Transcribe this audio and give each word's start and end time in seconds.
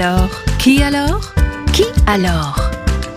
alors 0.00 0.30
Qui 0.58 0.80
alors 0.82 1.32
Qui 1.72 1.84
alors 2.06 2.70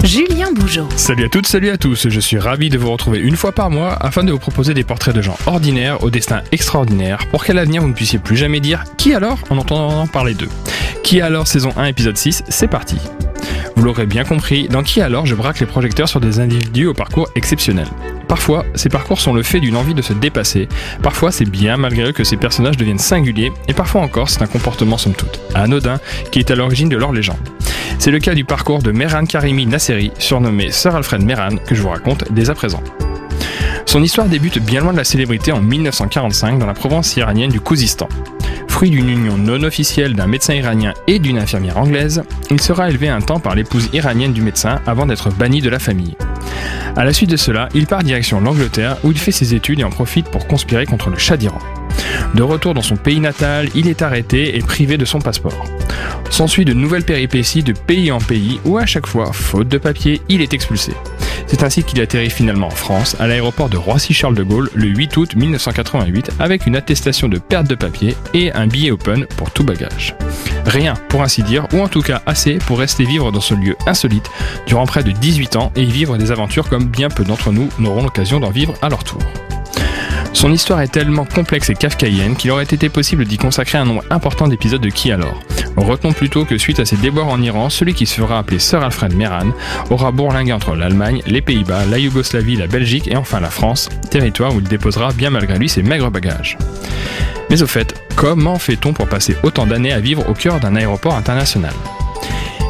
Julien 0.04 0.52
Bougeot. 0.52 0.88
Salut 0.96 1.26
à 1.26 1.30
toutes, 1.30 1.46
salut 1.46 1.70
à 1.70 1.78
tous. 1.78 2.10
Je 2.10 2.20
suis 2.20 2.40
ravi 2.40 2.70
de 2.70 2.80
vous 2.80 2.92
retrouver 2.92 3.20
une 3.20 3.36
fois 3.36 3.52
par 3.52 3.70
mois 3.70 3.94
afin 3.94 4.24
de 4.24 4.32
vous 4.32 4.40
proposer 4.40 4.74
des 4.74 4.84
portraits 4.84 5.14
de 5.14 5.22
gens 5.22 5.38
ordinaires 5.46 6.04
au 6.04 6.10
destin 6.10 6.42
extraordinaire 6.52 7.28
pour 7.30 7.46
qu'à 7.46 7.54
l'avenir 7.54 7.84
vous 7.84 7.90
ne 7.90 7.94
puissiez 7.94 8.18
plus 8.18 8.36
jamais 8.36 8.60
dire 8.60 8.84
qui 8.98 9.14
alors? 9.14 9.38
en 9.52 9.60
entendant 9.60 10.08
parler 10.08 10.34
d'eux. 10.34 10.50
Qui 11.04 11.22
alors 11.22 11.48
saison 11.48 11.72
1 11.78 11.86
épisode 11.86 12.18
6, 12.18 12.46
c'est 12.50 12.68
parti. 12.68 12.98
Vous 13.76 13.84
l'aurez 13.84 14.06
bien 14.06 14.24
compris, 14.24 14.68
dans 14.68 14.84
Qui 14.84 15.02
alors 15.02 15.26
je 15.26 15.36
braque 15.36 15.60
les 15.60 15.66
projecteurs 15.66 16.10
sur 16.10 16.20
des 16.20 16.40
individus 16.40 16.88
au 16.88 16.94
parcours 16.94 17.30
exceptionnel. 17.36 17.88
Parfois, 18.28 18.66
ces 18.76 18.90
parcours 18.90 19.20
sont 19.20 19.34
le 19.34 19.44
fait 19.44 19.60
d'une 19.60 19.76
envie 19.76 19.94
de 19.94 20.02
se 20.02 20.14
dépasser, 20.14 20.70
parfois 21.02 21.32
c'est 21.32 21.50
bien 21.50 21.78
malgré 21.78 22.10
eux 22.10 22.12
que 22.12 22.24
ces 22.24 22.38
personnages 22.38 22.78
deviennent 22.78 22.98
singuliers, 22.98 23.52
et 23.68 23.74
parfois 23.74 24.02
encore 24.02 24.30
c'est 24.30 24.42
un 24.42 24.48
comportement 24.48 24.98
somme 24.98 25.14
toute, 25.14 25.40
anodin, 25.54 26.00
qui 26.32 26.40
est 26.40 26.52
à 26.52 26.56
l'origine 26.56 26.90
de 26.90 26.98
leur 26.98 27.12
légende. 27.12 27.38
C'est 28.00 28.12
le 28.12 28.20
cas 28.20 28.34
du 28.34 28.46
parcours 28.46 28.82
de 28.82 28.92
Mehran 28.92 29.26
Karimi 29.26 29.66
Nasseri, 29.66 30.12
surnommé 30.18 30.72
Sir 30.72 30.96
Alfred 30.96 31.24
Mehran, 31.24 31.58
que 31.68 31.76
je 31.76 31.82
vous 31.82 31.90
raconte 31.90 32.32
dès 32.32 32.50
à 32.50 32.56
présent. 32.56 32.82
Son 33.86 34.02
histoire 34.02 34.28
débute 34.28 34.60
bien 34.60 34.82
loin 34.82 34.94
de 34.94 34.98
la 34.98 35.04
célébrité 35.04 35.52
en 35.52 35.62
1945 35.62 36.60
dans 36.60 36.66
la 36.66 36.74
province 36.74 37.16
iranienne 37.18 37.52
du 37.52 37.60
Kouzistan. 37.60 38.08
Fruit 38.82 38.90
d'une 38.90 39.10
union 39.10 39.38
non 39.38 39.62
officielle 39.62 40.16
d'un 40.16 40.26
médecin 40.26 40.56
iranien 40.56 40.96
et 41.06 41.20
d'une 41.20 41.38
infirmière 41.38 41.78
anglaise, 41.78 42.24
il 42.50 42.60
sera 42.60 42.90
élevé 42.90 43.10
un 43.10 43.22
temps 43.22 43.40
par 43.40 43.54
l'épouse 43.54 43.88
iranienne 43.94 44.34
du 44.34 44.42
médecin 44.42 44.82
avant 44.88 45.06
d'être 45.06 45.30
banni 45.30 45.62
de 45.62 45.70
la 45.70 45.78
famille. 45.78 46.16
À 46.96 47.06
la 47.06 47.14
suite 47.14 47.30
de 47.30 47.38
cela, 47.38 47.70
il 47.76 47.86
part 47.86 48.02
direction 48.02 48.42
l'Angleterre 48.42 48.98
où 49.04 49.12
il 49.12 49.20
fait 49.20 49.32
ses 49.32 49.54
études 49.54 49.82
et 49.82 49.84
en 49.84 49.92
profite 49.92 50.32
pour 50.32 50.48
conspirer 50.48 50.88
contre 50.88 51.12
le 51.12 51.20
Shah 51.20 51.38
d'Iran. 51.38 51.60
De 52.34 52.42
retour 52.42 52.74
dans 52.74 52.82
son 52.82 52.96
pays 52.96 53.20
natal, 53.20 53.70
il 53.76 53.88
est 53.88 54.02
arrêté 54.02 54.58
et 54.58 54.62
privé 54.62 54.98
de 54.98 55.06
son 55.06 55.20
passeport. 55.20 55.64
S'ensuit 56.32 56.66
de 56.66 56.74
nouvelles 56.74 57.06
péripéties 57.06 57.62
de 57.62 57.74
pays 57.74 58.12
en 58.12 58.18
pays 58.18 58.60
où 58.66 58.80
à 58.80 58.88
chaque 58.88 59.06
fois, 59.06 59.32
faute 59.32 59.68
de 59.68 59.78
papier, 59.78 60.24
il 60.28 60.42
est 60.42 60.56
expulsé. 60.56 60.94
C'est 61.52 61.64
ainsi 61.64 61.84
qu'il 61.84 62.00
atterrit 62.00 62.30
finalement 62.30 62.68
en 62.68 62.70
France, 62.70 63.18
à 63.20 63.28
l'aéroport 63.28 63.68
de 63.68 63.76
Roissy-Charles 63.76 64.36
de 64.36 64.42
Gaulle, 64.42 64.70
le 64.74 64.88
8 64.88 65.18
août 65.18 65.36
1988, 65.36 66.32
avec 66.40 66.66
une 66.66 66.78
attestation 66.78 67.28
de 67.28 67.40
perte 67.40 67.68
de 67.68 67.76
papier 67.76 68.16
et 68.34 68.54
un 68.54 68.68
billet 68.68 68.90
open 68.90 69.26
pour 69.36 69.52
tout 69.52 69.66
bagage. 69.66 70.16
Rien, 70.66 70.94
pour 71.10 71.24
ainsi 71.24 71.44
dire, 71.44 71.68
ou 71.74 71.82
en 71.82 71.90
tout 71.90 72.04
cas 72.04 72.22
assez 72.26 72.54
pour 72.54 72.80
rester 72.80 73.04
vivre 73.04 73.34
dans 73.34 73.42
ce 73.42 73.54
lieu 73.54 73.76
insolite 73.86 74.32
durant 74.66 74.86
près 74.86 75.04
de 75.04 75.12
18 75.12 75.58
ans 75.58 75.74
et 75.76 75.84
y 75.84 75.92
vivre 75.92 76.18
des 76.18 76.32
aventures 76.32 76.70
comme 76.70 76.86
bien 76.86 77.10
peu 77.10 77.26
d'entre 77.26 77.52
nous 77.52 77.68
n'auront 77.80 78.04
l'occasion 78.04 78.40
d'en 78.40 78.52
vivre 78.52 78.74
à 78.82 78.88
leur 78.88 79.04
tour. 79.04 79.20
Son 80.42 80.52
histoire 80.52 80.82
est 80.82 80.88
tellement 80.88 81.26
complexe 81.26 81.70
et 81.70 81.76
kafkaïenne 81.76 82.36
qu'il 82.36 82.50
aurait 82.50 82.64
été 82.64 82.90
possible 82.90 83.26
d'y 83.26 83.38
consacrer 83.38 83.78
un 83.78 83.86
nombre 83.86 84.04
important 84.10 84.48
d'épisodes 84.48 84.82
de 84.82 84.90
Qui 84.90 85.12
alors? 85.12 85.40
Retenons 85.78 86.14
plutôt 86.14 86.46
que 86.46 86.58
suite 86.58 86.80
à 86.80 86.86
ses 86.86 86.98
déboires 86.98 87.28
en 87.28 87.40
Iran, 87.44 87.70
celui 87.70 87.94
qui 87.94 88.08
se 88.08 88.20
fera 88.20 88.40
appeler 88.40 88.58
Sir 88.58 88.82
Alfred 88.82 89.16
Mehran 89.16 89.52
aura 89.92 90.12
bourlingué 90.12 90.52
entre 90.52 90.74
l'Allemagne, 90.74 91.22
les 91.28 91.44
Pays-Bas, 91.44 91.86
la 91.86 92.00
Yougoslavie, 92.00 92.56
la 92.56 92.66
Belgique 92.66 93.08
et 93.08 93.16
enfin 93.16 93.40
la 93.40 93.52
France, 93.52 93.88
territoire 94.10 94.56
où 94.56 94.60
il 94.60 94.68
déposera 94.68 95.14
bien 95.14 95.30
malgré 95.30 95.60
lui 95.60 95.70
ses 95.70 95.84
maigres 95.84 96.10
bagages. 96.10 96.58
Mais 97.52 97.62
au 97.62 97.68
fait, 97.68 97.94
comment 98.16 98.58
fait-on 98.58 98.94
pour 98.94 99.08
passer 99.08 99.38
autant 99.44 99.68
d'années 99.68 99.94
à 99.94 100.00
vivre 100.00 100.28
au 100.28 100.34
cœur 100.34 100.60
d'un 100.60 100.76
aéroport 100.76 101.14
international? 101.14 101.74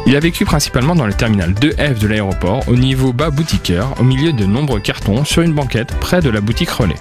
Il 0.04 0.14
a 0.14 0.20
vécu 0.20 0.44
principalement 0.44 0.94
dans 0.94 1.06
le 1.06 1.14
terminal 1.14 1.54
2F 1.54 2.00
de 2.00 2.06
l'aéroport, 2.06 2.68
au 2.68 2.76
niveau 2.76 3.14
bas 3.14 3.30
boutiqueur, 3.30 3.94
au 3.98 4.04
milieu 4.04 4.34
de 4.34 4.44
nombreux 4.44 4.80
cartons, 4.80 5.24
sur 5.24 5.40
une 5.40 5.54
banquette 5.54 5.98
près 6.00 6.20
de 6.20 6.28
la 6.28 6.42
boutique 6.42 6.68
Relais. 6.68 6.96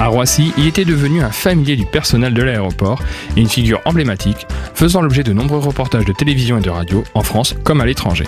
À 0.00 0.06
Roissy, 0.06 0.52
il 0.56 0.68
était 0.68 0.84
devenu 0.84 1.22
un 1.22 1.30
familier 1.30 1.74
du 1.74 1.84
personnel 1.84 2.32
de 2.32 2.42
l'aéroport 2.42 3.02
et 3.36 3.40
une 3.40 3.48
figure 3.48 3.80
emblématique, 3.84 4.46
faisant 4.74 5.02
l'objet 5.02 5.24
de 5.24 5.32
nombreux 5.32 5.58
reportages 5.58 6.04
de 6.04 6.12
télévision 6.12 6.58
et 6.58 6.60
de 6.60 6.70
radio, 6.70 7.02
en 7.14 7.22
France 7.22 7.56
comme 7.64 7.80
à 7.80 7.86
l'étranger. 7.86 8.24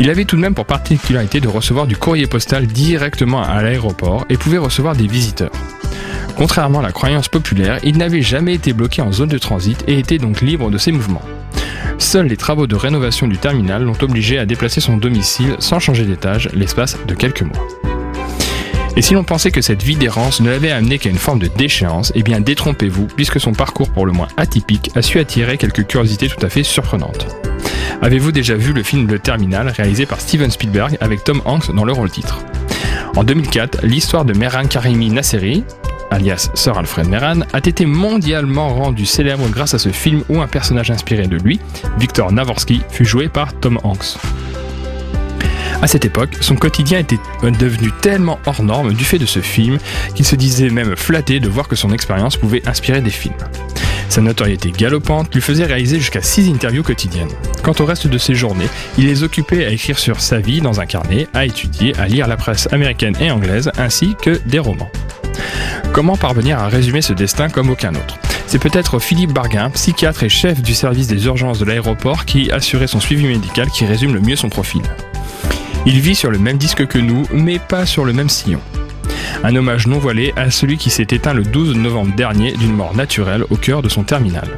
Il 0.00 0.10
avait 0.10 0.24
tout 0.24 0.34
de 0.34 0.40
même 0.40 0.54
pour 0.54 0.66
particularité 0.66 1.38
de 1.38 1.46
recevoir 1.46 1.86
du 1.86 1.96
courrier 1.96 2.26
postal 2.26 2.66
directement 2.66 3.44
à 3.44 3.62
l'aéroport 3.62 4.24
et 4.28 4.36
pouvait 4.36 4.58
recevoir 4.58 4.96
des 4.96 5.06
visiteurs. 5.06 5.52
Contrairement 6.36 6.80
à 6.80 6.82
la 6.82 6.92
croyance 6.92 7.28
populaire, 7.28 7.78
il 7.84 7.98
n'avait 7.98 8.22
jamais 8.22 8.54
été 8.54 8.72
bloqué 8.72 9.02
en 9.02 9.12
zone 9.12 9.28
de 9.28 9.38
transit 9.38 9.84
et 9.86 10.00
était 10.00 10.18
donc 10.18 10.40
libre 10.40 10.70
de 10.70 10.78
ses 10.78 10.90
mouvements. 10.90 11.22
Seuls 11.98 12.26
les 12.26 12.36
travaux 12.36 12.66
de 12.66 12.74
rénovation 12.74 13.28
du 13.28 13.38
terminal 13.38 13.84
l'ont 13.84 14.02
obligé 14.02 14.38
à 14.38 14.46
déplacer 14.46 14.80
son 14.80 14.96
domicile 14.96 15.54
sans 15.60 15.78
changer 15.78 16.04
d'étage 16.04 16.48
l'espace 16.52 16.98
de 17.06 17.14
quelques 17.14 17.42
mois. 17.42 17.81
Et 18.94 19.00
si 19.00 19.14
l'on 19.14 19.24
pensait 19.24 19.50
que 19.50 19.62
cette 19.62 19.82
vie 19.82 19.96
d'errance 19.96 20.40
ne 20.40 20.50
l'avait 20.50 20.70
amené 20.70 20.98
qu'à 20.98 21.08
une 21.08 21.16
forme 21.16 21.38
de 21.38 21.46
déchéance, 21.46 22.12
eh 22.14 22.22
bien 22.22 22.40
détrompez-vous, 22.40 23.06
puisque 23.06 23.40
son 23.40 23.52
parcours 23.52 23.90
pour 23.90 24.04
le 24.04 24.12
moins 24.12 24.28
atypique 24.36 24.90
a 24.94 25.02
su 25.02 25.18
attirer 25.18 25.56
quelques 25.56 25.86
curiosités 25.86 26.28
tout 26.28 26.44
à 26.44 26.50
fait 26.50 26.62
surprenantes. 26.62 27.26
Avez-vous 28.02 28.32
déjà 28.32 28.54
vu 28.54 28.72
le 28.72 28.82
film 28.82 29.08
Le 29.08 29.18
Terminal 29.18 29.68
réalisé 29.68 30.04
par 30.04 30.20
Steven 30.20 30.50
Spielberg 30.50 30.98
avec 31.00 31.24
Tom 31.24 31.40
Hanks 31.46 31.74
dans 31.74 31.84
le 31.84 31.92
rôle 31.92 32.10
titre? 32.10 32.38
En 33.16 33.24
2004, 33.24 33.84
l'histoire 33.84 34.24
de 34.24 34.34
Mehran 34.34 34.66
Karimi 34.66 35.08
Nasseri, 35.08 35.64
alias 36.10 36.50
Sir 36.54 36.76
Alfred 36.76 37.08
Mehran, 37.08 37.40
a 37.52 37.58
été 37.58 37.86
mondialement 37.86 38.68
rendu 38.74 39.06
célèbre 39.06 39.48
grâce 39.48 39.72
à 39.72 39.78
ce 39.78 39.88
film 39.88 40.22
où 40.28 40.42
un 40.42 40.48
personnage 40.48 40.90
inspiré 40.90 41.26
de 41.26 41.36
lui, 41.36 41.60
Victor 41.98 42.30
Navorsky, 42.30 42.82
fut 42.90 43.06
joué 43.06 43.28
par 43.28 43.54
Tom 43.54 43.78
Hanks. 43.84 44.18
À 45.82 45.88
cette 45.88 46.04
époque, 46.04 46.30
son 46.40 46.54
quotidien 46.54 47.00
était 47.00 47.18
devenu 47.42 47.90
tellement 48.00 48.38
hors 48.46 48.62
norme 48.62 48.94
du 48.94 49.04
fait 49.04 49.18
de 49.18 49.26
ce 49.26 49.40
film 49.40 49.78
qu'il 50.14 50.24
se 50.24 50.36
disait 50.36 50.70
même 50.70 50.96
flatté 50.96 51.40
de 51.40 51.48
voir 51.48 51.66
que 51.66 51.74
son 51.74 51.92
expérience 51.92 52.36
pouvait 52.36 52.62
inspirer 52.68 53.00
des 53.00 53.10
films. 53.10 53.34
Sa 54.08 54.20
notoriété 54.20 54.70
galopante 54.70 55.34
lui 55.34 55.40
faisait 55.40 55.64
réaliser 55.64 55.98
jusqu'à 55.98 56.22
6 56.22 56.50
interviews 56.50 56.84
quotidiennes. 56.84 57.30
Quant 57.64 57.74
au 57.80 57.84
reste 57.84 58.06
de 58.06 58.18
ses 58.18 58.34
journées, 58.34 58.68
il 58.96 59.06
les 59.06 59.24
occupait 59.24 59.66
à 59.66 59.70
écrire 59.70 59.98
sur 59.98 60.20
sa 60.20 60.38
vie 60.38 60.60
dans 60.60 60.80
un 60.80 60.86
carnet, 60.86 61.26
à 61.34 61.46
étudier, 61.46 61.94
à 61.98 62.06
lire 62.06 62.28
la 62.28 62.36
presse 62.36 62.68
américaine 62.72 63.16
et 63.20 63.30
anglaise, 63.30 63.72
ainsi 63.76 64.14
que 64.22 64.38
des 64.46 64.60
romans. 64.60 64.90
Comment 65.92 66.16
parvenir 66.16 66.58
à 66.58 66.68
résumer 66.68 67.02
ce 67.02 67.12
destin 67.12 67.48
comme 67.48 67.70
aucun 67.70 67.94
autre? 67.94 68.18
C'est 68.46 68.60
peut-être 68.60 68.98
Philippe 68.98 69.32
Barguin, 69.32 69.70
psychiatre 69.70 70.22
et 70.22 70.28
chef 70.28 70.62
du 70.62 70.74
service 70.74 71.08
des 71.08 71.24
urgences 71.24 71.58
de 71.58 71.64
l'aéroport, 71.64 72.24
qui 72.24 72.52
assurait 72.52 72.86
son 72.86 73.00
suivi 73.00 73.26
médical, 73.26 73.68
qui 73.70 73.84
résume 73.84 74.14
le 74.14 74.20
mieux 74.20 74.36
son 74.36 74.48
profil. 74.48 74.82
Il 75.84 75.98
vit 75.98 76.14
sur 76.14 76.30
le 76.30 76.38
même 76.38 76.58
disque 76.58 76.86
que 76.86 76.98
nous, 76.98 77.24
mais 77.32 77.58
pas 77.58 77.86
sur 77.86 78.04
le 78.04 78.12
même 78.12 78.28
sillon. 78.28 78.60
Un 79.42 79.56
hommage 79.56 79.88
non 79.88 79.98
voilé 79.98 80.32
à 80.36 80.50
celui 80.50 80.78
qui 80.78 80.90
s'est 80.90 81.02
éteint 81.10 81.34
le 81.34 81.42
12 81.42 81.76
novembre 81.76 82.14
dernier 82.14 82.52
d'une 82.52 82.74
mort 82.74 82.94
naturelle 82.94 83.44
au 83.50 83.56
cœur 83.56 83.82
de 83.82 83.88
son 83.88 84.04
terminal. 84.04 84.48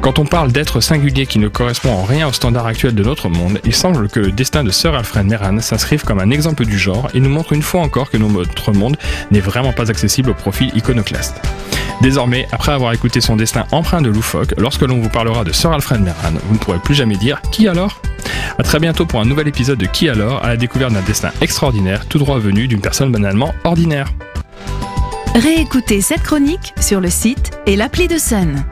Quand 0.00 0.18
on 0.18 0.24
parle 0.24 0.52
d'être 0.52 0.80
singulier 0.80 1.26
qui 1.26 1.38
ne 1.38 1.48
correspond 1.48 1.92
en 1.92 2.04
rien 2.04 2.28
au 2.28 2.32
standard 2.32 2.66
actuel 2.66 2.94
de 2.94 3.02
notre 3.02 3.28
monde, 3.28 3.60
il 3.64 3.74
semble 3.74 4.08
que 4.08 4.20
le 4.20 4.32
destin 4.32 4.62
de 4.62 4.70
Sir 4.70 4.94
Alfred 4.94 5.26
Meran 5.26 5.60
s'inscrive 5.60 6.04
comme 6.04 6.20
un 6.20 6.30
exemple 6.30 6.64
du 6.66 6.78
genre 6.78 7.08
et 7.14 7.20
nous 7.20 7.28
montre 7.28 7.52
une 7.52 7.62
fois 7.62 7.82
encore 7.82 8.10
que 8.10 8.16
notre 8.16 8.72
monde 8.72 8.96
n'est 9.30 9.40
vraiment 9.40 9.72
pas 9.72 9.90
accessible 9.90 10.30
au 10.30 10.34
profil 10.34 10.70
iconoclaste. 10.74 11.40
Désormais, 12.00 12.48
après 12.52 12.72
avoir 12.72 12.92
écouté 12.92 13.20
son 13.20 13.36
destin 13.36 13.64
empreint 13.70 14.02
de 14.02 14.08
loufoque, 14.08 14.54
lorsque 14.56 14.82
l'on 14.82 15.00
vous 15.00 15.08
parlera 15.08 15.44
de 15.44 15.52
Sir 15.52 15.72
Alfred 15.72 16.00
Meran, 16.00 16.34
vous 16.46 16.54
ne 16.54 16.58
pourrez 16.58 16.78
plus 16.78 16.94
jamais 16.94 17.16
dire 17.16 17.40
qui 17.52 17.68
alors? 17.68 18.00
A 18.58 18.62
très 18.62 18.78
bientôt 18.78 19.06
pour 19.06 19.20
un 19.20 19.24
nouvel 19.24 19.48
épisode 19.48 19.78
de 19.78 19.86
Qui 19.86 20.08
alors 20.08 20.44
à 20.44 20.48
la 20.48 20.56
découverte 20.56 20.92
d'un 20.92 21.02
destin 21.02 21.30
extraordinaire 21.40 22.06
tout 22.06 22.18
droit 22.18 22.38
venu 22.38 22.68
d'une 22.68 22.80
personne 22.80 23.10
banalement 23.10 23.54
ordinaire. 23.64 24.12
Réécoutez 25.34 26.02
cette 26.02 26.22
chronique 26.22 26.74
sur 26.80 27.00
le 27.00 27.08
site 27.08 27.52
et 27.66 27.76
l'appli 27.76 28.08
de 28.08 28.18
Sun. 28.18 28.62